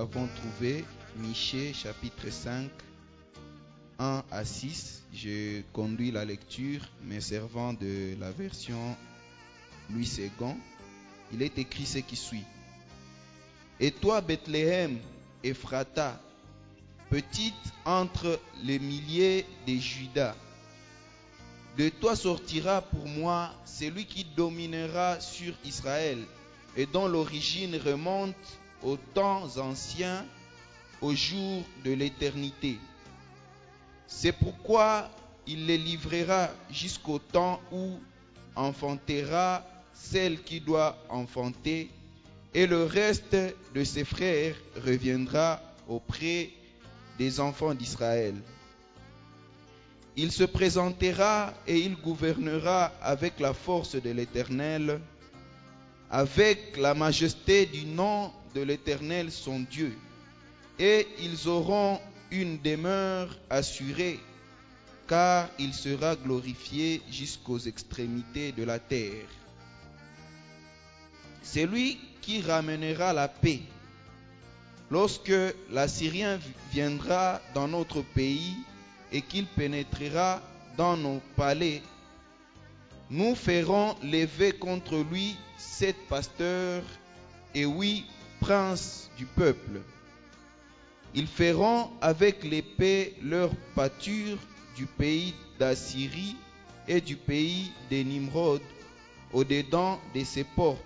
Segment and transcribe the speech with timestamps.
[0.00, 0.82] avons trouvé
[1.16, 2.70] Michée chapitre 5,
[3.98, 5.02] 1 à 6.
[5.12, 8.96] Je conduis la lecture, me servant de la version
[9.90, 10.54] Louis II.
[11.34, 12.46] Il est écrit ce qui suit.
[13.78, 15.00] Et toi, Bethléem,
[15.44, 16.18] Ephrata,
[17.10, 17.54] petite
[17.84, 20.34] entre les milliers des Judas,
[21.76, 26.24] de toi sortira pour moi celui qui dominera sur Israël
[26.74, 28.34] et dont l'origine remonte
[28.82, 30.24] aux temps anciens,
[31.00, 32.78] au jour de l'éternité.
[34.06, 35.10] C'est pourquoi
[35.46, 37.98] il les livrera jusqu'au temps où
[38.54, 41.90] enfantera celle qui doit enfanter,
[42.52, 43.36] et le reste
[43.74, 46.50] de ses frères reviendra auprès
[47.18, 48.34] des enfants d'Israël.
[50.16, 55.00] Il se présentera et il gouvernera avec la force de l'Éternel,
[56.10, 59.96] avec la majesté du nom de l'Éternel son Dieu.
[60.78, 64.18] Et ils auront une demeure assurée,
[65.06, 69.26] car il sera glorifié jusqu'aux extrémités de la terre.
[71.42, 73.60] C'est lui qui ramènera la paix.
[74.90, 75.32] Lorsque
[75.70, 76.38] l'Assyrien
[76.72, 78.54] viendra dans notre pays
[79.12, 80.42] et qu'il pénétrera
[80.76, 81.82] dans nos palais,
[83.10, 86.84] nous ferons lever contre lui sept pasteurs
[87.54, 88.04] et huit
[88.40, 89.80] princes du peuple.
[91.14, 94.38] Ils feront avec l'épée leur pâture
[94.76, 96.36] du pays d'Assyrie
[96.88, 98.62] et du pays des Nimrod
[99.32, 100.78] au-dedans de ses portes.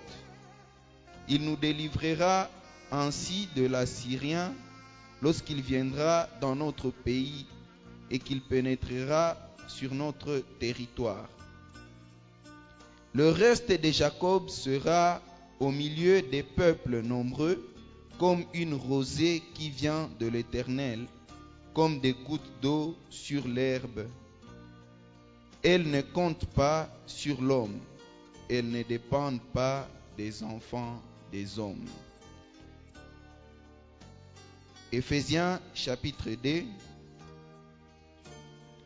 [1.29, 2.49] Il nous délivrera
[2.91, 4.53] ainsi de l'Assyrien
[5.23, 7.47] lorsqu'il viendra dans notre pays
[8.11, 9.37] et qu'il pénétrera
[9.69, 11.29] sur notre territoire.
[13.15, 15.23] Le reste de Jacob sera
[15.61, 17.71] au milieu des peuples nombreux,
[18.19, 21.07] comme une rosée qui vient de l'Éternel,
[21.73, 24.07] comme des gouttes d'eau sur l'herbe.
[25.63, 27.79] Elles ne comptent pas sur l'homme,
[28.49, 31.87] elles ne dépendent pas des enfants des hommes.
[34.93, 36.63] Éphésiens chapitre 2,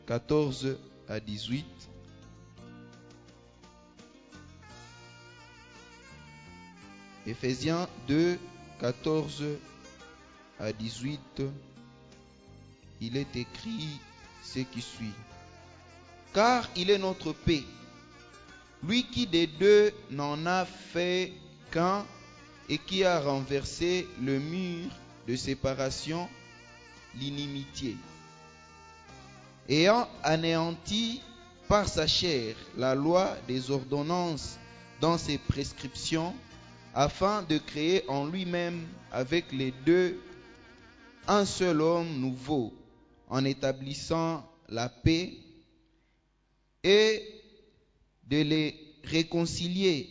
[0.06, 1.66] 14 à 18.
[7.28, 8.39] Éphésiens 2,
[8.81, 9.44] 14
[10.59, 11.43] à 18.
[13.00, 14.00] Il est écrit
[14.43, 15.15] ce qui suit.
[16.34, 17.62] Car il est notre paix,
[18.83, 21.33] lui qui des deux n'en a fait
[21.71, 22.05] qu'un
[22.69, 24.91] et qui a renversé le mur
[25.27, 26.28] de séparation,
[27.15, 27.97] l'inimitié
[29.69, 31.21] ayant anéanti
[31.69, 34.59] par sa chair la loi des ordonnances
[35.00, 36.34] dans ses prescriptions,
[36.98, 40.19] afin de créer en lui-même avec les deux
[41.28, 42.75] un seul homme nouveau,
[43.28, 45.34] en établissant la paix
[46.82, 47.22] et
[48.26, 50.10] de les réconcilier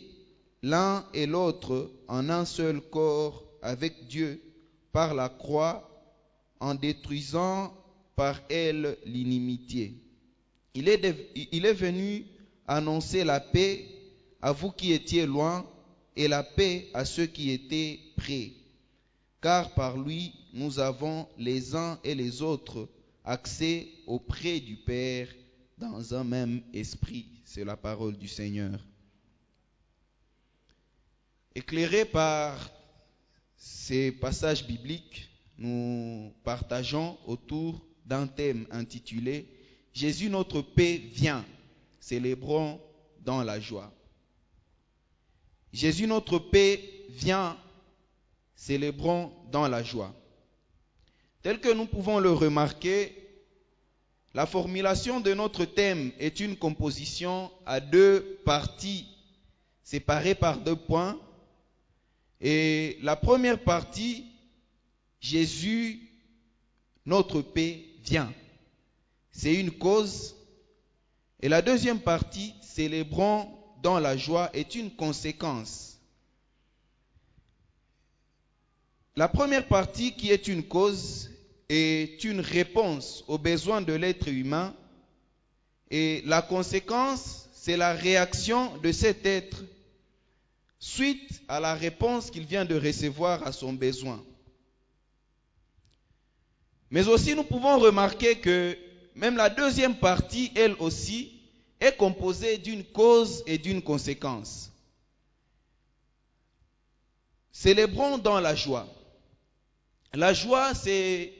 [0.62, 4.40] l'un et l'autre en un seul corps avec Dieu
[4.90, 5.84] par la croix,
[6.58, 7.74] en détruisant
[8.16, 9.94] par elle l'inimitié.
[10.72, 12.24] Il est, venu
[12.66, 13.84] annoncer la paix
[14.40, 15.66] à vous qui étiez loin
[16.18, 18.50] et la paix à ceux qui étaient près.
[19.40, 22.88] Car par lui, nous avons les uns et les autres
[23.24, 25.28] accès auprès du Père
[25.78, 27.26] dans un même esprit.
[27.44, 28.84] C'est la parole du Seigneur.
[31.54, 32.70] Éclairé par
[33.56, 39.46] ces passages bibliques, nous partageons autour d'un thème intitulé
[39.98, 41.44] Jésus notre paix vient,
[41.98, 42.80] célébrons
[43.24, 43.92] dans la joie.
[45.72, 47.56] Jésus notre paix vient,
[48.54, 50.14] célébrons dans la joie.
[51.42, 53.14] Tel que nous pouvons le remarquer,
[54.34, 59.06] la formulation de notre thème est une composition à deux parties
[59.82, 61.18] séparées par deux points.
[62.40, 64.26] Et la première partie,
[65.20, 66.00] Jésus,
[67.06, 68.32] notre paix, vient.
[69.30, 70.36] C'est une cause.
[71.40, 75.98] Et la deuxième partie, célébrons dans la joie, est une conséquence.
[79.16, 81.30] La première partie, qui est une cause,
[81.68, 84.74] est une réponse aux besoins de l'être humain.
[85.90, 89.64] Et la conséquence, c'est la réaction de cet être
[90.78, 94.22] suite à la réponse qu'il vient de recevoir à son besoin.
[96.90, 98.76] Mais aussi, nous pouvons remarquer que
[99.14, 101.37] même la deuxième partie, elle aussi,
[101.80, 104.70] est composée d'une cause et d'une conséquence.
[107.52, 108.86] Célébrons dans la joie.
[110.12, 111.32] la joie, c'est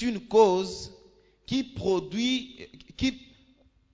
[0.00, 0.92] une cause
[1.46, 3.20] qui produit, qui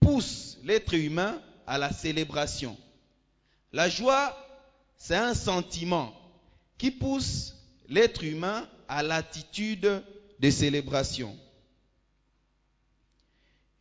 [0.01, 2.77] pousse l'être humain à la célébration.
[3.73, 4.37] La joie,
[4.97, 6.15] c'est un sentiment
[6.79, 7.55] qui pousse
[7.89, 10.03] l'être humain à l'attitude
[10.39, 11.37] de célébration.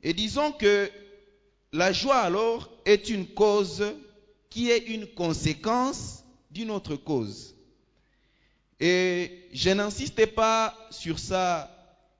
[0.01, 0.91] Et disons que
[1.75, 3.83] la joie alors est une cause
[4.49, 7.53] qui est une conséquence d'une autre cause.
[8.79, 11.71] Et je n'insiste pas sur ça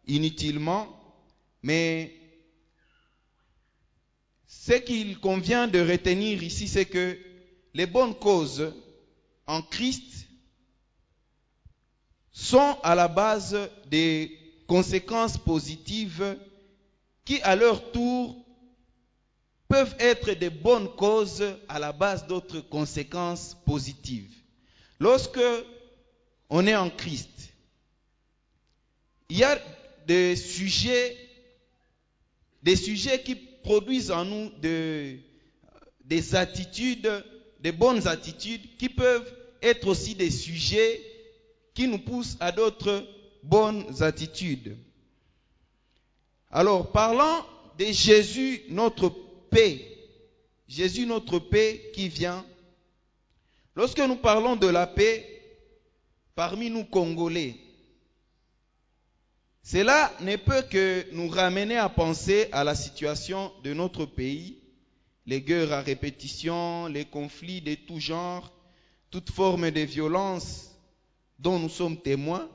[0.07, 0.87] inutilement,
[1.63, 2.13] mais
[4.47, 7.17] ce qu'il convient de retenir ici, c'est que
[7.73, 8.73] les bonnes causes
[9.47, 10.27] en Christ
[12.31, 13.57] sont à la base
[13.87, 14.37] des
[14.67, 16.37] conséquences positives
[17.23, 18.44] qui, à leur tour,
[19.67, 24.31] peuvent être des bonnes causes à la base d'autres conséquences positives.
[24.99, 25.39] Lorsque
[26.49, 27.29] on est en Christ,
[29.29, 29.59] il y a
[30.07, 31.17] des sujets,
[32.61, 35.17] des sujets qui produisent en nous de,
[36.03, 37.23] des attitudes,
[37.59, 41.01] des bonnes attitudes qui peuvent être aussi des sujets
[41.73, 43.05] qui nous poussent à d'autres
[43.41, 44.77] bonnes attitudes.
[46.51, 47.45] Alors, parlant
[47.77, 49.09] de Jésus, notre
[49.55, 49.79] paix,
[50.67, 52.45] Jésus, notre paix qui vient,
[53.73, 55.25] lorsque nous parlons de la paix
[56.35, 57.55] parmi nous Congolais,
[59.63, 64.59] cela ne peut que nous ramener à penser à la situation de notre pays,
[65.25, 68.51] les guerres à répétition, les conflits de tout genre,
[69.09, 70.69] toute forme de violence
[71.39, 72.49] dont nous sommes témoins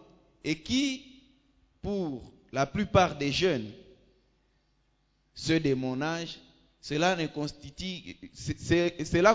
[0.44, 1.22] et qui,
[1.80, 3.72] pour la plupart des jeunes,
[5.32, 6.38] ceux de mon âge,
[6.80, 8.16] cela, constitue,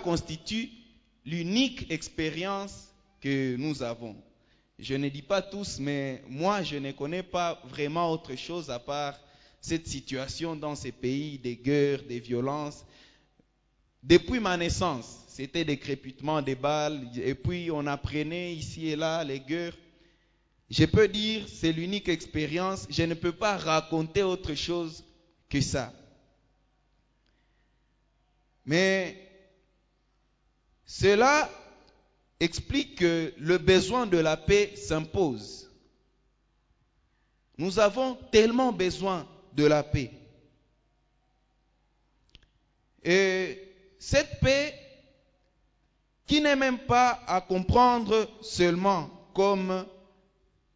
[0.04, 0.70] constitue
[1.26, 2.90] l'unique expérience
[3.22, 4.16] que nous avons.
[4.78, 8.80] Je ne dis pas tous, mais moi, je ne connais pas vraiment autre chose à
[8.80, 9.20] part
[9.62, 12.86] cette situation dans ces pays, des guerres, des violences.
[14.04, 19.24] Depuis ma naissance, c'était des crépitements, des balles, et puis on apprenait ici et là
[19.24, 19.78] les guerres.
[20.70, 22.88] Je peux dire, c'est l'unique expérience.
[22.90, 25.04] Je ne peux pas raconter autre chose
[25.50, 25.94] que ça.
[28.66, 29.16] Mais
[30.86, 31.50] cela
[32.40, 35.70] explique que le besoin de la paix s'impose.
[37.58, 40.12] Nous avons tellement besoin de la paix.
[43.04, 43.62] Et
[44.00, 44.74] cette paix
[46.26, 49.86] qui n'est même pas à comprendre seulement comme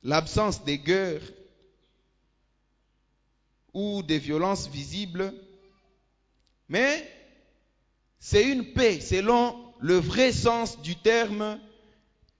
[0.03, 1.23] l'absence des guerres
[3.73, 5.33] ou des violences visibles,
[6.67, 7.18] mais
[8.19, 11.59] c'est une paix selon le vrai sens du terme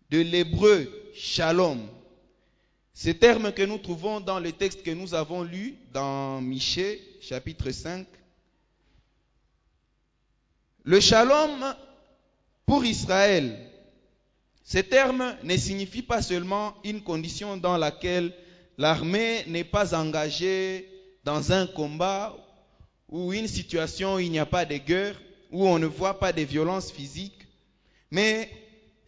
[0.09, 1.79] de l'hébreu shalom.
[2.93, 7.71] Ce terme que nous trouvons dans le texte que nous avons lu dans Michée chapitre
[7.71, 8.05] 5.
[10.83, 11.75] Le shalom
[12.65, 13.57] pour Israël,
[14.63, 18.33] ce terme ne signifie pas seulement une condition dans laquelle
[18.77, 20.89] l'armée n'est pas engagée
[21.24, 22.36] dans un combat
[23.07, 25.19] ou une situation où il n'y a pas de guerre,
[25.50, 27.48] où on ne voit pas de violence physique,
[28.12, 28.50] mais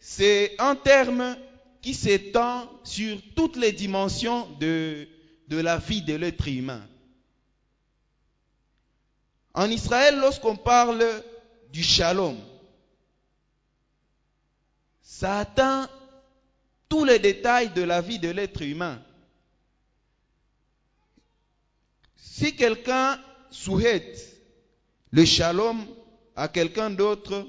[0.00, 1.36] c'est un terme
[1.80, 5.08] qui s'étend sur toutes les dimensions de,
[5.48, 6.86] de la vie de l'être humain.
[9.54, 11.04] En Israël, lorsqu'on parle
[11.72, 12.38] du shalom,
[15.02, 15.88] ça atteint
[16.88, 19.02] tous les détails de la vie de l'être humain.
[22.16, 23.20] Si quelqu'un
[23.50, 24.40] souhaite
[25.10, 25.86] le shalom
[26.36, 27.46] à quelqu'un d'autre,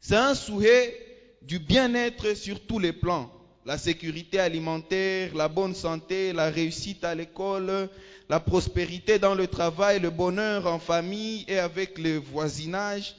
[0.00, 0.96] c'est un souhait
[1.42, 3.30] du bien-être sur tous les plans.
[3.66, 7.88] La sécurité alimentaire, la bonne santé, la réussite à l'école,
[8.28, 13.16] la prospérité dans le travail, le bonheur en famille et avec le voisinage,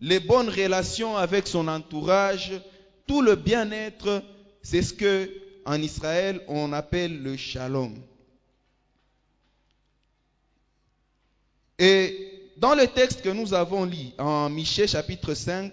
[0.00, 2.52] les bonnes relations avec son entourage,
[3.06, 4.22] tout le bien-être,
[4.62, 5.30] c'est ce que
[5.64, 7.94] en Israël on appelle le shalom.
[11.78, 15.72] Et dans le texte que nous avons lu en Michée chapitre 5,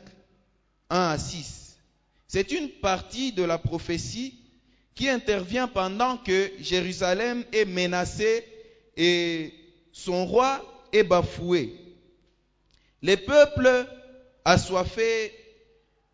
[0.89, 1.77] 1 à 6,
[2.27, 4.39] c'est une partie de la prophétie
[4.93, 8.45] qui intervient pendant que Jérusalem est menacée
[8.97, 9.53] et
[9.91, 10.61] son roi
[10.91, 11.73] est bafoué.
[13.01, 13.87] Les peuples
[14.45, 15.31] assoiffés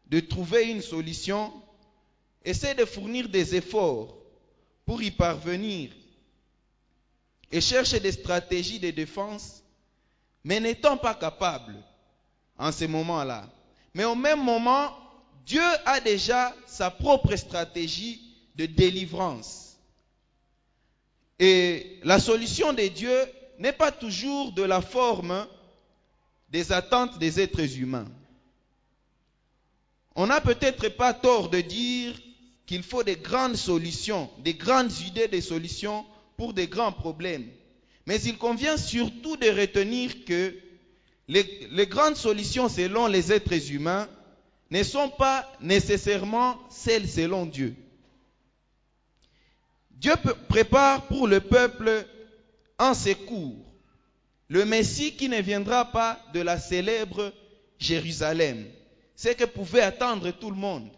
[0.07, 1.51] de trouver une solution
[2.45, 4.15] essaient de fournir des efforts
[4.85, 5.91] pour y parvenir
[7.51, 9.63] et cherchent des stratégies de défense
[10.43, 11.75] mais n'étant pas capable
[12.57, 13.47] en ce moment-là.
[13.93, 14.95] Mais au même moment,
[15.45, 18.21] Dieu a déjà sa propre stratégie
[18.55, 19.77] de délivrance.
[21.39, 23.17] Et la solution de Dieu
[23.57, 25.47] n'est pas toujours de la forme
[26.49, 28.07] des attentes des êtres humains.
[30.15, 32.19] On n'a peut-être pas tort de dire
[32.65, 36.05] qu'il faut des grandes solutions, des grandes idées de solutions
[36.37, 37.49] pour des grands problèmes.
[38.09, 40.55] Mais il convient surtout de retenir que
[41.27, 44.09] les, grandes solutions selon les êtres humains
[44.71, 47.75] ne sont pas nécessairement celles selon Dieu.
[49.91, 50.13] Dieu
[50.47, 52.03] prépare pour le peuple
[52.79, 53.63] un secours,
[54.47, 57.31] le Messie qui ne viendra pas de la célèbre
[57.77, 58.65] Jérusalem,
[59.15, 60.89] ce que pouvait attendre tout le monde,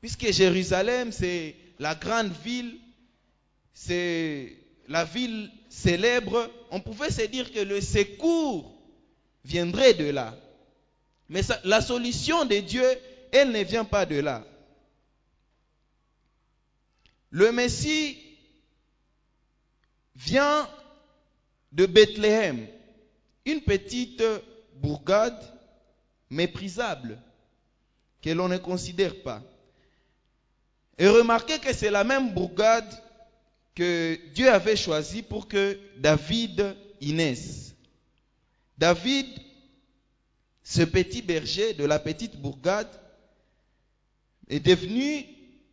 [0.00, 2.80] puisque Jérusalem, c'est la grande ville,
[3.72, 4.57] c'est
[4.88, 8.74] la ville célèbre, on pouvait se dire que le secours
[9.44, 10.34] viendrait de là.
[11.28, 12.86] Mais la solution de Dieu,
[13.30, 14.44] elle ne vient pas de là.
[17.30, 18.18] Le Messie
[20.16, 20.68] vient
[21.72, 22.66] de Bethléem,
[23.44, 24.22] une petite
[24.76, 25.38] bourgade
[26.30, 27.18] méprisable
[28.22, 29.42] que l'on ne considère pas.
[30.96, 32.90] Et remarquez que c'est la même bourgade
[33.78, 37.76] que Dieu avait choisie pour que David y naisse.
[38.76, 39.26] David,
[40.64, 42.90] ce petit berger de la petite bourgade,
[44.48, 45.24] est devenu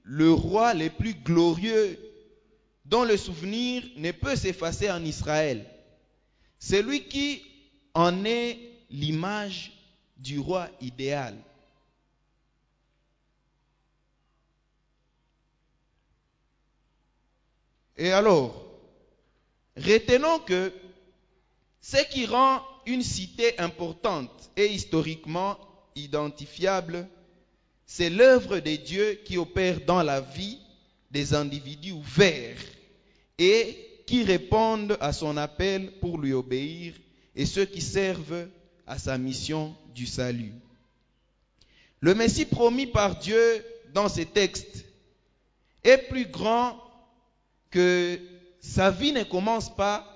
[0.04, 1.98] le roi le plus glorieux
[2.86, 5.66] dont le souvenir ne peut s'effacer en Israël.
[6.60, 7.42] C'est lui qui
[7.96, 8.60] en est
[8.92, 9.72] l'image
[10.18, 11.34] du roi idéal.
[17.98, 18.66] Et alors,
[19.78, 20.72] retenons que
[21.82, 25.58] ce qui rend une cité importante et historiquement
[25.96, 27.08] identifiable,
[27.86, 30.60] c'est l'œuvre de Dieu qui opère dans la vie
[31.12, 32.62] des individus ouverts
[33.38, 36.94] et qui répondent à son appel pour lui obéir
[37.36, 38.48] et ceux qui servent
[38.88, 40.54] à sa mission du salut.
[42.02, 44.86] Le Messie promis par Dieu dans ces textes
[45.84, 46.78] est plus grand
[47.76, 48.22] que
[48.62, 50.08] sa vie ne commence pas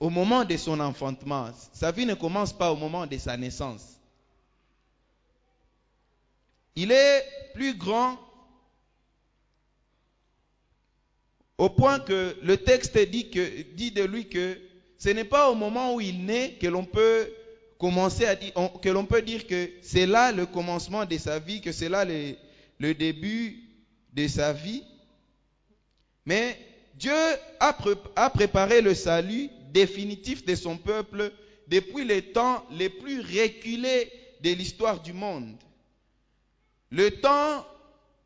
[0.00, 1.50] au moment de son enfantement.
[1.72, 4.00] Sa vie ne commence pas au moment de sa naissance.
[6.74, 7.24] Il est
[7.54, 8.18] plus grand
[11.56, 14.58] au point que le texte dit, que, dit de lui que
[14.98, 17.32] ce n'est pas au moment où il naît que l'on peut
[17.78, 21.60] commencer à dire, que l'on peut dire que c'est là le commencement de sa vie,
[21.60, 23.62] que c'est là le, début
[24.12, 24.82] de sa vie.
[26.26, 26.58] Mais
[26.94, 27.12] Dieu
[27.60, 31.32] a, pré a, préparé le salut définitif de son peuple
[31.68, 35.56] depuis les temps les plus reculés de l'histoire du monde.
[36.90, 37.66] Le temps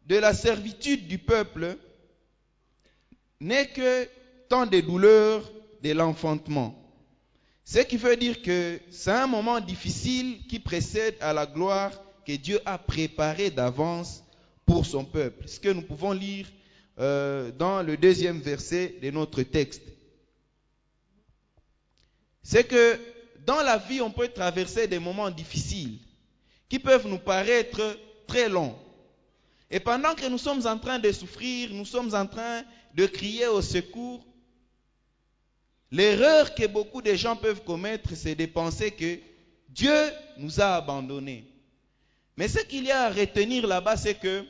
[0.07, 1.77] de la servitude du peuple
[3.41, 4.09] n'est que
[4.49, 5.51] temps de douleur
[5.83, 6.75] de l'enfantement.
[7.65, 11.93] Ce qui veut dire que c'est un moment difficile qui précède à la gloire
[12.25, 14.23] que Dieu a préparée d'avance
[14.65, 15.49] pour son peuple.
[15.49, 16.47] Ce que nous pouvons lire
[16.99, 19.83] euh, dans le deuxième verset de notre texte.
[22.43, 22.99] C'est que
[23.45, 25.99] dans la vie, on peut traverser des moments difficiles
[26.69, 28.77] qui peuvent nous paraître très longs.
[29.71, 32.63] Et pendant que nous sommes en train de souffrir, nous sommes en train
[32.95, 34.25] de crier au secours,
[35.91, 39.19] l'erreur que beaucoup de gens peuvent commettre, c'est de penser que
[39.69, 41.45] Dieu nous a abandonnés.
[42.37, 44.45] Mais ce qu'il y a à retenir là-bas, c'est que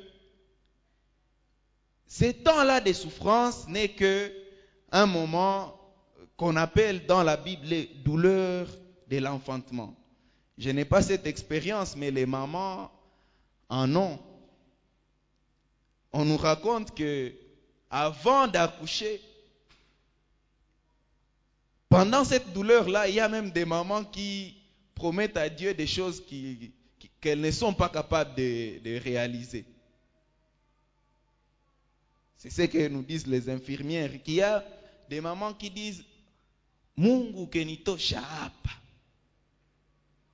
[2.06, 4.32] ces temps-là de souffrance n'est que
[4.92, 5.78] un moment
[6.36, 8.68] qu'on appelle dans la Bible les douleurs
[9.08, 9.94] de l'enfantement.
[10.58, 12.90] Je n'ai pas cette expérience, mais les mamans
[13.68, 14.18] en ont.
[16.12, 17.32] On nous raconte que
[17.90, 19.20] avant d'accoucher,
[21.88, 24.56] pendant cette douleur-là, il y a même des mamans qui
[24.94, 26.22] promettent à Dieu des choses
[27.20, 29.66] qu'elles ne sont pas capables de réaliser.
[32.48, 34.64] C'est ce que nous disent les infirmières, qu'il y a
[35.08, 36.04] des mamans qui disent
[36.96, 38.70] Mungu kenitosha hapa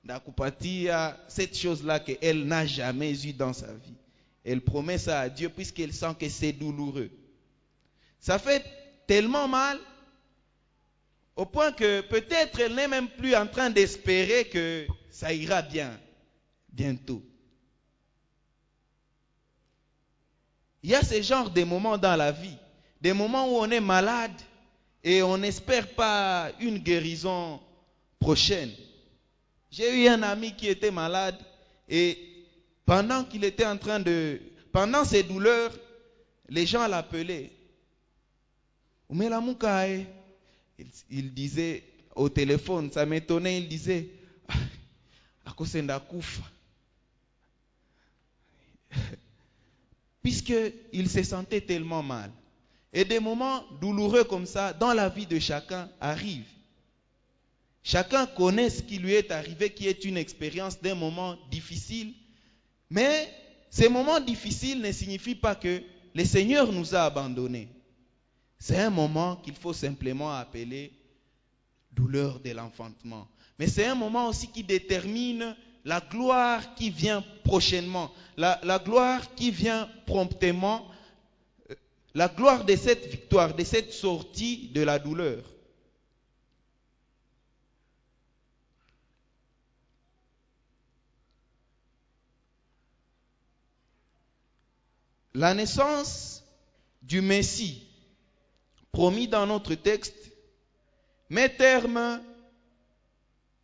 [0.03, 3.95] ndakupatia cette chose-là qu'elle n'a jamais eue dans sa vie.
[4.43, 7.09] Elle promet ça à Dieu puisqu'elle sent que c'est douloureux.
[8.19, 8.63] Ça fait
[9.07, 9.79] tellement mal
[11.35, 15.99] au point que peut-être elle n'est même plus en train d'espérer que ça ira bien
[16.69, 17.23] bientôt.
[20.83, 22.57] Il y a ce genre de moments dans la vie,
[22.99, 24.33] des moments où on est malade
[25.01, 27.61] et on n'espère pas une guérison
[28.19, 28.71] prochaine.
[29.71, 31.37] J'ai eu un ami qui était malade
[31.87, 32.17] et
[32.85, 34.41] pendant qu'il était en train de,
[34.73, 35.71] pendant ses douleurs,
[36.49, 37.51] les gens l'appelaient.
[39.09, 40.07] Il,
[41.09, 41.83] il disait
[42.15, 44.09] au téléphone, ça m'étonnait, il disait,
[45.45, 46.43] akosenda kufa.
[50.23, 52.31] Puisqu'il se sentait tellement mal.
[52.91, 56.49] Et des moments douloureux comme ça dans la vie de chacun arrivent.
[57.83, 62.13] Chacun connaît ce qui lui est arrivé, qui est une expérience d'un moment difficile.
[62.89, 63.29] Mais
[63.69, 65.83] ces moments difficiles ne signifient pas que
[66.15, 67.67] le Seigneur nous a abandonnés.
[68.59, 70.93] C'est un moment qu'il faut simplement appeler
[71.91, 73.27] douleur de l'enfantement.
[73.59, 79.51] Mais c'est un moment aussi qui détermine la gloire qui vient prochainement, la, gloire qui
[79.51, 80.87] vient promptement,
[81.69, 81.75] euh,
[82.13, 85.43] la gloire de cette victoire, de cette sortie de la douleur.
[95.35, 96.43] La naissance
[97.01, 97.87] du Messie,
[98.91, 100.15] promis dans notre texte,
[101.29, 102.21] met terme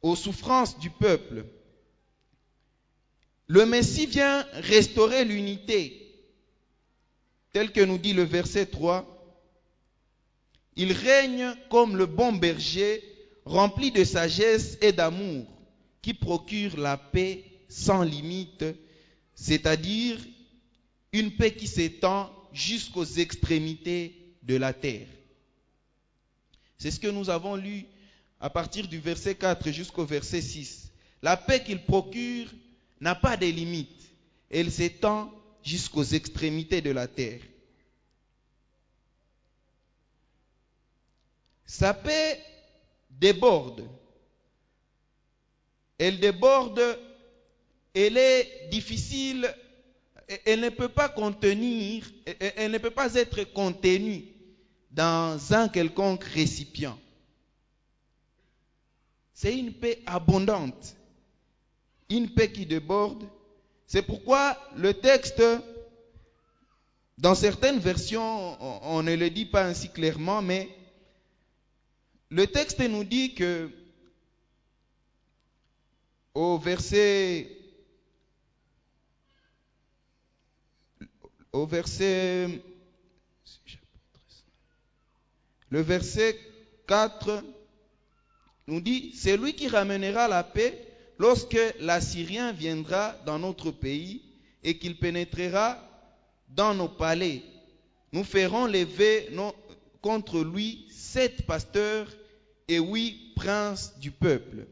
[0.02, 1.46] aux souffrances du peuple.
[3.50, 6.08] Le Messie vient restaurer l'unité,
[7.51, 9.08] tel que nous dit le verset 3.
[10.75, 13.04] Il règne comme le bon berger,
[13.45, 15.47] rempli de sagesse et d'amour,
[16.04, 18.65] qui procure la paix sans limite,
[19.34, 20.19] c'est-à-dire
[21.12, 25.08] une paix qui s'étend jusqu'aux extrémités de la terre.
[26.78, 27.86] C'est ce que nous avons lu
[28.39, 30.91] à partir du verset 4 jusqu'au verset 6.
[31.24, 32.47] La paix qu'il procure
[33.02, 34.12] n'a pas de limites.
[34.50, 35.32] Elle s'étend
[35.64, 37.42] jusqu'aux extrémités de la terre.
[41.66, 42.44] Sa paix
[43.10, 43.88] déborde.
[45.98, 46.82] Elle déborde,
[47.94, 49.54] elle est difficile,
[50.46, 52.10] elle ne peut pas contenir,
[52.40, 54.24] elle ne peut pas être contenue
[54.92, 57.00] dans un quelconque récipient.
[59.34, 60.96] C'est une paix abondante,
[62.10, 63.24] une paix qui déborde.
[63.88, 65.43] C'est pourquoi le texte,
[67.17, 70.69] dans certaines versions, on ne le dit pas ainsi clairement, mais
[72.30, 73.72] le texte nous dit que
[76.36, 77.50] au verset
[81.52, 82.62] au verset
[85.69, 86.39] le verset
[86.88, 87.43] 4
[88.67, 90.88] nous dit, c'est lui qui ramènera la paix
[91.19, 94.23] lorsque l'Assyrien viendra dans notre pays
[94.63, 95.77] et qu'il pénétrera
[96.47, 97.43] dans nos palais.
[98.12, 99.29] Nous ferons lever
[100.01, 102.08] contre lui sept pasteurs
[102.67, 104.65] et huit princes du peuple.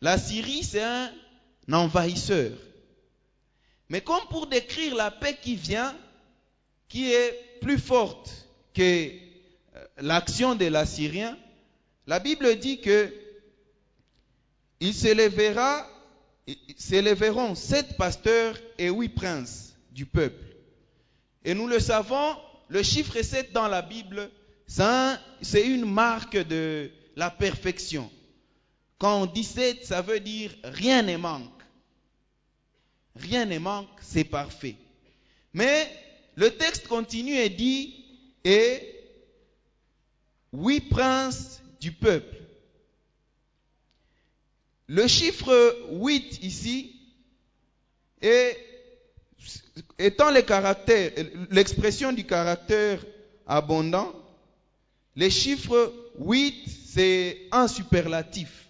[0.00, 1.10] La Syrie, c'est un
[1.72, 2.52] envahisseur.
[3.88, 5.96] Mais comme pour décrire la paix qui vient,
[6.88, 8.30] qui est plus forte
[8.74, 9.10] que
[9.98, 11.38] l'action de l'Assyrien,
[12.06, 13.12] la Bible dit que
[14.84, 15.88] il s'élèvera,
[16.76, 20.44] s'élèveront sept pasteurs et huit princes du peuple.
[21.42, 22.36] Et nous le savons,
[22.68, 24.30] le chiffre 7 dans la Bible,
[24.66, 28.10] c'est une marque de la perfection.
[28.98, 31.62] Quand on dit 7, ça veut dire rien ne manque.
[33.16, 34.76] Rien ne manque, c'est parfait.
[35.54, 35.90] Mais
[36.34, 38.04] le texte continue et dit,
[38.44, 38.80] et
[40.52, 42.36] huit princes du peuple.
[44.86, 46.94] Le chiffre 8 ici
[48.20, 48.58] est,
[49.98, 51.12] étant le caractère,
[51.50, 53.04] l'expression du caractère
[53.46, 54.12] abondant,
[55.16, 58.68] le chiffre 8 c'est un superlatif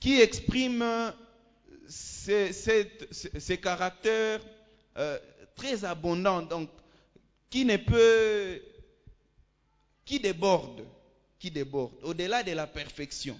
[0.00, 1.12] qui exprime
[1.86, 4.40] ces, caractères
[4.96, 5.18] euh,
[5.54, 6.70] très abondants, donc
[7.50, 8.62] qui ne peut
[10.04, 10.84] qui déborde,
[11.38, 13.38] qui déborde, au-delà de la perfection.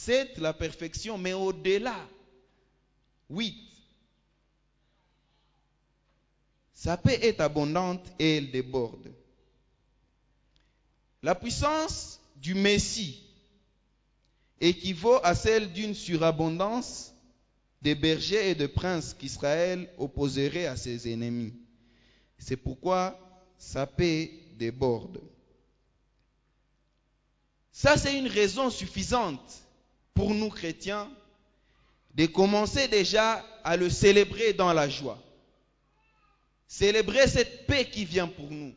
[0.00, 2.08] C'est la perfection, mais au-delà,
[3.28, 3.68] oui.
[6.72, 9.12] Sa paix est abondante et elle déborde.
[11.20, 13.24] La puissance du Messie
[14.60, 17.12] équivaut à celle d'une surabondance
[17.82, 21.54] des bergers et de princes qu'Israël opposerait à ses ennemis.
[22.38, 23.18] C'est pourquoi
[23.58, 25.20] sa paix déborde.
[27.72, 29.64] Ça, c'est une raison suffisante
[30.18, 31.08] pour nous chrétiens
[32.16, 35.22] de commencer déjà à le célébrer dans la joie.
[36.66, 38.74] Célébrer cette paix qui vient pour nous.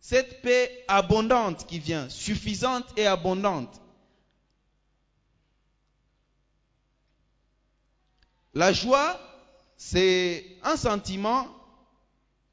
[0.00, 3.82] Cette paix abondante qui vient, suffisante et abondante.
[8.54, 9.20] La joie,
[9.76, 11.48] c'est un sentiment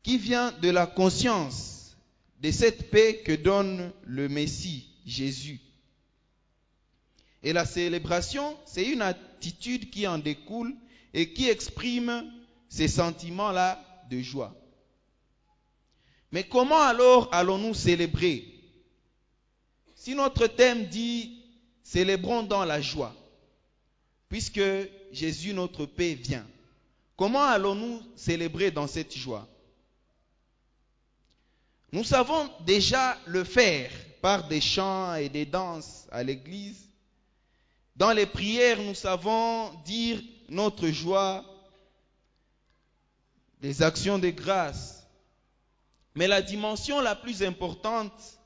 [0.03, 1.95] qui vient de la conscience
[2.41, 5.61] de cette paix que donne le Messie, Jésus.
[7.45, 10.75] Et la célébration, c'est une attitude qui en découle
[11.13, 12.33] et qui exprime
[12.69, 13.79] ces sentiments-là
[14.09, 14.55] de joie.
[16.31, 18.51] Mais comment alors allons-nous célébrer
[19.93, 21.43] Si notre thème dit
[21.83, 23.15] célébrons dans la joie,
[24.27, 24.59] puisque
[25.11, 26.47] Jésus notre paix vient,
[27.15, 29.47] comment allons-nous célébrer dans cette joie?
[31.91, 36.84] Nous savons déjà le faire par des chants et des danses à l'église.
[37.95, 41.45] Dans les prières, nous savons dire notre joie,
[43.61, 45.07] des actions de grâce.
[46.13, 48.39] Mais la dimension la plus importante,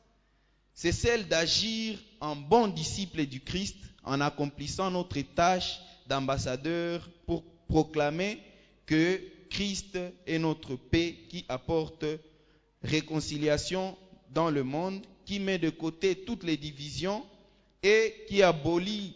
[0.74, 8.42] c'est celle d'agir en bon disciple du Christ en accomplissant notre tâche d'ambassadeur pour proclamer
[8.86, 12.06] que Christ est notre paix qui apporte
[12.84, 13.98] réconciliation
[14.32, 17.26] dans le monde, qui met de côté toutes les divisions
[17.84, 19.16] et qui abolit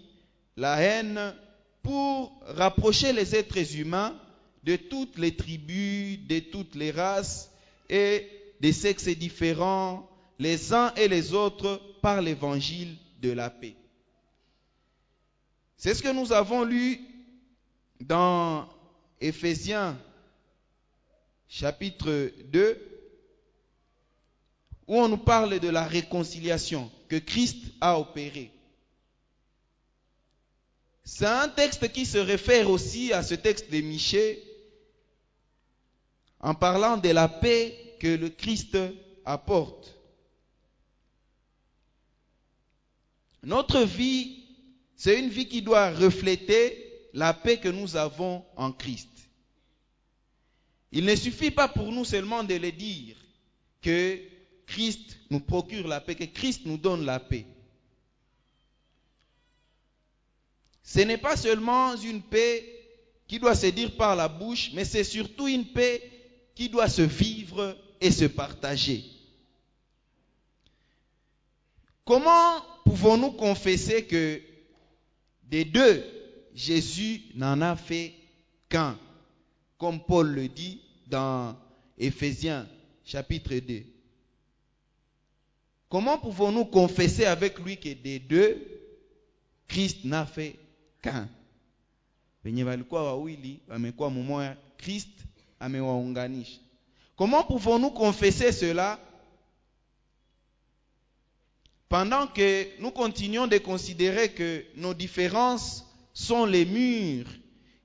[0.58, 1.36] la haine
[1.82, 4.16] pour rapprocher les êtres humains
[4.63, 7.52] de toutes les tribus, de toutes les races
[7.89, 8.30] et
[8.62, 13.76] des sexes différents, les uns et les autres, par l'évangile de la paix.
[15.78, 17.00] C'est ce que nous avons lu
[18.00, 18.68] dans
[19.20, 19.98] Éphésiens
[21.50, 22.78] chapitre 2,
[24.88, 28.53] où on nous parle de la réconciliation que Christ a opérée.
[31.04, 34.42] C'est un texte qui se réfère aussi à ce texte de Michée
[36.39, 38.78] en parlant de la paix que le Christ
[39.26, 39.98] apporte.
[43.44, 44.44] Notre vie,
[44.96, 49.10] c'est une vie qui doit refléter la paix que nous avons en Christ.
[50.92, 53.18] Il ne suffit pas pour nous seulement de le dire
[53.82, 54.20] que
[54.68, 57.46] Christ nous procure la paix, que Christ nous donne la paix.
[60.84, 62.69] Ce n'est pas seulement une paix
[63.28, 66.02] qui doit se dire par la bouche, mais c'est surtout une paix
[66.54, 69.04] qui doit se vivre et se partager.
[72.06, 74.41] Comment pouvons-nous confesser que
[75.43, 76.04] des deux,
[76.54, 78.13] Jésus n'en a fait
[78.67, 79.00] qu'un,
[79.78, 81.56] comme Paul le dit dans
[81.98, 82.67] Éphésiens
[83.06, 83.84] chapitre 2
[85.88, 88.58] Comment pouvons-nous confesser avec lui que des deux,
[89.67, 90.56] Christ n'a fait
[97.16, 99.00] Comment pouvons-nous confesser cela?
[101.89, 107.30] Pendant que nous continuons de considérer que nos différences sont les murs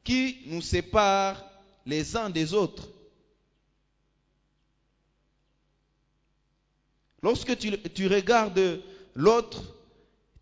[0.02, 1.44] qui nous séparent
[1.84, 2.88] les uns des autres.
[7.22, 8.82] Lorsque tu regardes
[9.14, 9.62] l'autre,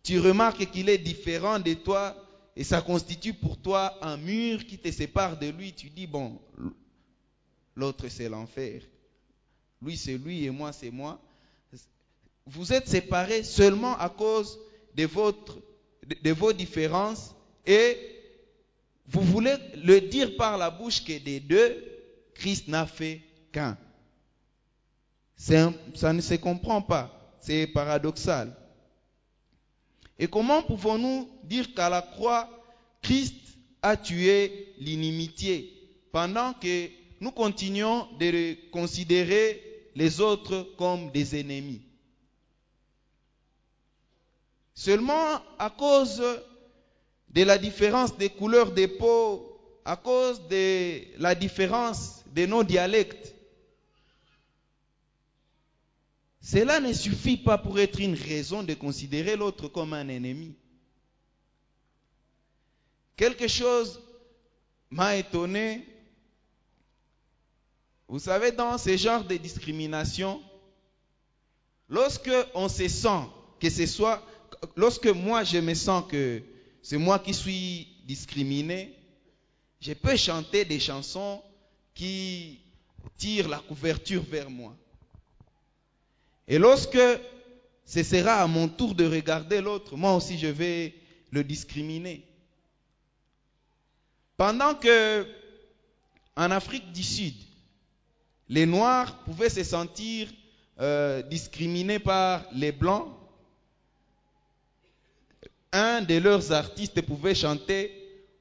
[0.03, 2.15] tu remarques qu'il est différent de toi
[2.57, 5.73] et ça constitue pour toi un mur qui te sépare de lui.
[5.73, 6.41] Tu dis, bon,
[7.75, 8.81] l'autre c'est l'enfer.
[9.79, 11.21] Lui c'est lui et moi c'est moi.
[12.47, 14.57] Vous êtes séparés seulement à cause
[14.95, 15.05] de,
[16.31, 17.95] vos différences et
[19.05, 21.85] vous voulez le dire par la bouche que des deux,
[22.33, 23.77] Christ n'a fait qu'un.
[25.35, 27.37] Ça ne se comprend pas.
[27.39, 28.51] C'est paradoxal.
[30.19, 32.49] Et comment pouvons-nous dire qu'à la croix,
[33.01, 33.35] Christ
[33.81, 35.73] a tué l'inimitié
[36.11, 39.61] pendant que nous continuons de considérer
[39.95, 41.81] les autres comme des ennemis?
[44.73, 46.23] Seulement à cause
[47.29, 53.35] de la différence des couleurs des peau, à cause de la différence de nos dialectes,
[56.47, 60.55] cela ne suffit pas pour être une raison de considérer l'autre comme un ennemi.
[63.17, 64.01] Quelque chose
[64.89, 65.85] m'a étonné
[68.09, 70.41] vous savez, dans ce genre de discrimination,
[71.89, 73.25] lorsque on se sent
[73.59, 74.25] que ce soit,
[74.77, 76.41] lorsque moi je me sens que
[76.81, 78.95] c'est moi qui suis discriminé,
[79.81, 81.41] je peux chanter des chansons
[81.93, 82.61] qui
[83.17, 84.73] tirent la couverture vers moi.
[86.47, 86.99] Et lorsque
[87.85, 90.93] ce sera à mon tour de regarder l'autre, moi aussi je vais
[91.31, 92.25] le discriminer.
[94.37, 95.25] Pendant que
[96.35, 97.33] en Afrique du Sud,
[98.49, 100.29] les Noirs pouvaient se sentir
[100.79, 103.11] euh, discriminés par les Blancs.
[105.71, 107.91] Un de leurs artistes pouvait chanter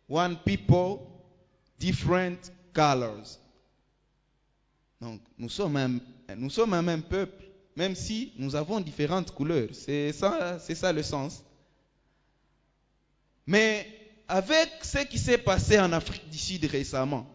[0.08, 0.98] One People,
[1.78, 3.38] Different Colors.
[5.00, 5.98] Donc, nous sommes un,
[6.36, 7.45] nous sommes un même peuple,
[7.76, 9.68] même si nous avons différentes couleurs.
[9.72, 11.44] C'est ça, le sens.
[13.46, 13.86] Mais
[14.26, 17.26] avec ce qui s'est passé en Afrique du Sud récemment,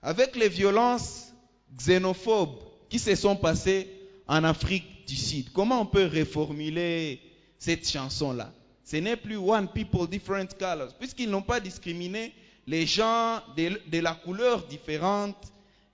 [0.00, 1.32] avec les violences
[1.76, 3.90] xénophobes qui se sont passées
[4.26, 7.20] en Afrique du Sud, comment on peut reformuler
[7.58, 8.52] cette chanson-là?
[8.84, 12.32] Ce n'est plus One People, Different Colors, puisqu'ils n'ont pas discriminé
[12.66, 15.36] les gens de la couleur différente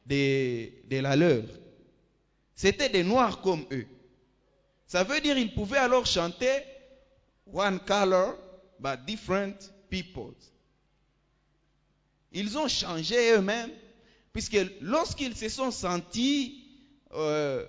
[0.06, 1.44] de, la leur.
[2.54, 3.86] C'était des noirs comme eux.
[4.86, 6.62] Ça veut dire qu'ils pouvaient alors chanter
[7.52, 8.36] One color,
[8.80, 10.34] but different people.
[12.32, 13.70] Ils ont changé eux-mêmes,
[14.32, 16.64] puisque lorsqu'ils se sont sentis,
[17.12, 17.64] euh,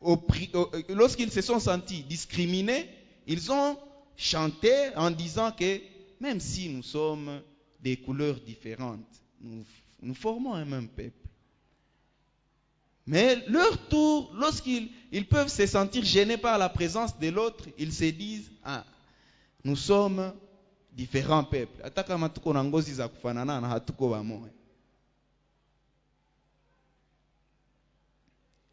[0.00, 2.88] oppri- euh, lorsqu'ils se sont sentis discriminés,
[3.26, 3.76] ils ont
[4.16, 5.80] chanté en disant que
[6.20, 7.42] même si nous sommes
[7.80, 9.04] des couleurs différentes,
[9.40, 11.29] nous formons un même peuple.
[13.10, 17.92] Mais leur tour, lorsqu'ils ils peuvent se sentir gênés par la présence de l'autre, ils
[17.92, 18.84] se disent, ah,
[19.64, 20.32] nous sommes
[20.92, 21.82] différents peuples.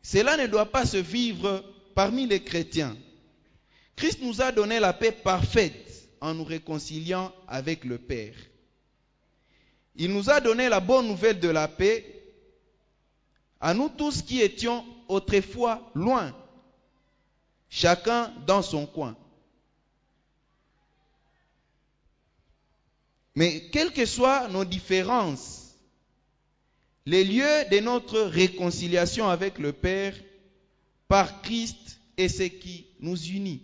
[0.04, 2.95] Cela ne doit pas se vivre parmi les chrétiens.
[3.95, 8.36] Christ nous a donné la paix parfaite en nous réconciliant avec le Père.
[9.95, 12.16] Il nous a donné la bonne nouvelle de la paix
[13.60, 16.34] à nous tous qui étions autrefois loin,
[17.70, 19.15] chacun dans son coin.
[23.36, 25.76] Mais quelles que soient nos différences,
[27.06, 30.15] les lieux de notre réconciliation avec le Père
[31.08, 33.63] par Christ est ce qui nous unit.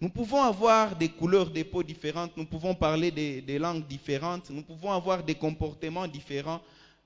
[0.00, 4.50] Nous pouvons avoir des couleurs de peau différentes, nous pouvons parler des, des langues différentes,
[4.50, 6.60] nous pouvons avoir des comportements différents,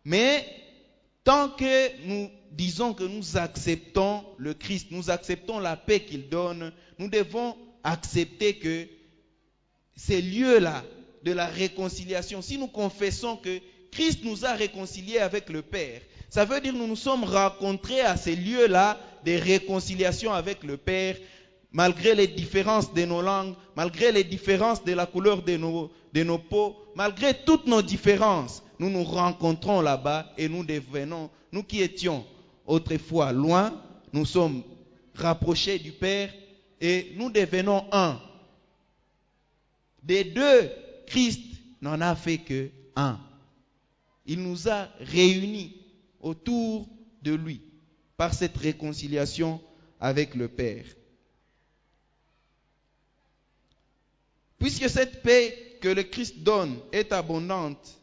[0.06, 0.46] mais
[1.24, 6.72] tant que nous disons que nous acceptons le Christ, nous acceptons la paix qu'il donne,
[7.00, 8.86] nous devons accepter que
[9.96, 10.84] ces lieux-là
[11.24, 13.58] de la réconciliation, si nous confessons que
[13.90, 18.00] Christ nous a réconciliés avec le Père, ça veut dire que nous nous sommes rencontrés
[18.00, 21.16] à ces lieux-là de réconciliation avec le Père,
[21.72, 26.22] malgré les différences de nos langues, malgré les différences de la couleur de nos, de
[26.22, 31.80] nos peaux, malgré toutes nos différences, nous nous rencontrons là-bas et nous devenons, nous qui
[31.80, 32.24] étions
[32.66, 34.62] autrefois loin, nous sommes
[35.14, 36.32] rapprochés du Père
[36.80, 38.20] et nous devenons un.
[40.02, 40.70] Des deux,
[41.06, 41.40] Christ
[41.80, 43.18] n'en a fait que un.
[44.26, 45.76] Il nous a réunis
[46.20, 46.88] autour
[47.22, 47.60] de lui
[48.16, 49.60] par cette réconciliation
[50.00, 50.84] avec le Père.
[54.58, 57.98] Puisque cette paix que le Christ donne est abondante,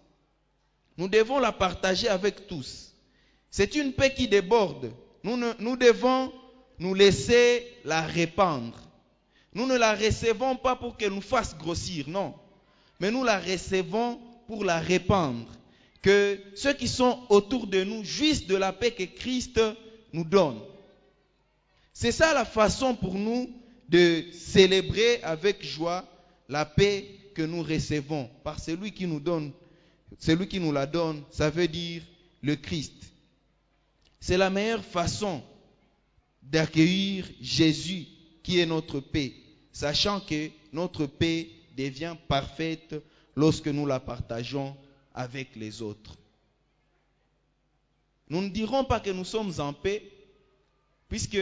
[0.97, 2.93] nous devons la partager avec tous.
[3.49, 4.91] C'est une paix qui déborde.
[5.23, 6.32] Nous, devons
[6.79, 8.79] nous laisser la répandre.
[9.53, 12.34] Nous ne la recevons pas pour qu'elle nous fasse grossir, non.
[12.99, 15.51] Mais nous la recevons pour la répandre.
[16.01, 19.60] Que ceux qui sont autour de nous jouissent de la paix que Christ
[20.12, 20.60] nous donne.
[21.93, 23.49] C'est ça la façon pour nous
[23.88, 26.03] de célébrer avec joie
[26.49, 29.51] la paix que nous recevons par celui qui nous donne,
[30.19, 32.04] celui qui nous la donne, ça veut dire
[32.41, 32.93] le Christ.
[34.19, 35.43] C'est la meilleure façon
[36.41, 38.06] d'accueillir Jésus
[38.41, 39.34] qui est notre paix,
[39.71, 42.95] sachant que notre paix devient parfaite
[43.36, 44.76] lorsque nous la partageons
[45.13, 46.15] avec les autres.
[48.30, 50.10] Nous ne dirons pas que nous sommes en paix,
[51.10, 51.38] puisque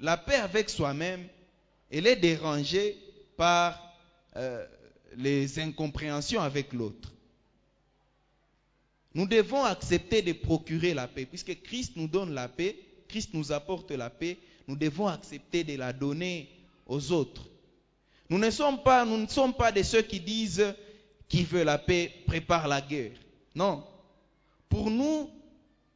[0.00, 1.26] la paix avec soi-même,
[1.90, 2.96] elle est dérangée
[3.36, 3.80] par
[4.36, 4.66] euh,
[5.16, 7.12] les incompréhensions avec l'autre.
[9.16, 12.76] Nous devons accepter de procurer la paix, puisque Christ nous donne la paix,
[13.08, 14.36] Christ nous apporte la paix,
[14.68, 16.50] nous devons accepter de la donner
[16.86, 17.48] aux autres.
[18.28, 20.74] Nous ne sommes pas, nous ne sommes pas de ceux qui disent
[21.30, 23.16] qui veut la paix prépare la guerre.
[23.54, 23.84] Non.
[24.68, 25.30] Pour nous,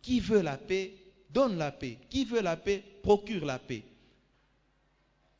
[0.01, 0.95] qui veut la paix
[1.29, 1.99] donne la paix.
[2.09, 3.83] Qui veut la paix procure la paix.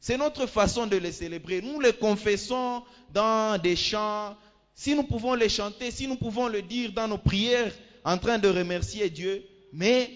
[0.01, 1.63] C'est notre façon de les célébrer.
[1.63, 4.37] Nous les confessons dans des chants.
[4.75, 7.73] Si nous pouvons les chanter, si nous pouvons le dire dans nos prières
[8.05, 10.11] en train de remercier Dieu, mais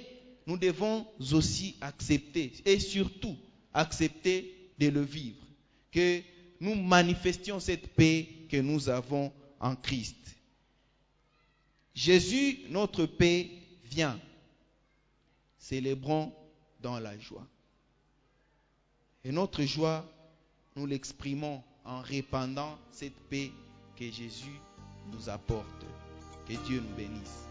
[0.46, 3.36] nous devons aussi accepter et surtout
[3.72, 5.44] accepter de le vivre.
[5.90, 6.22] Que
[6.60, 10.16] nous manifestions cette paix que nous avons en Christ.
[11.94, 13.50] Jésus, notre paix,
[13.84, 14.18] vient.
[15.58, 16.32] Célébrons
[16.80, 17.46] dans la joie.
[19.24, 20.04] Et notre joie,
[20.76, 23.50] nous l'exprimons en répandant cette paix
[23.96, 24.60] que Jésus
[25.12, 25.86] nous apporte.
[26.46, 27.48] Que Dieu nous bénisse.